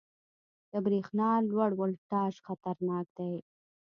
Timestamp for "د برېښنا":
0.71-1.29